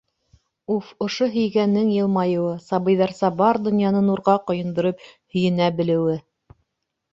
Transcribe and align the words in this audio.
Уф, 0.75 0.85
ошо 1.07 1.27
һөйгәнең 1.35 1.91
йылмайыуы, 1.97 2.55
сабыйҙарса 2.71 3.31
бар 3.43 3.61
донъяны 3.69 4.03
нурға 4.09 4.37
ҡойондороп 4.51 5.07
һөйөнә 5.13 5.71
белеүе! 5.81 6.19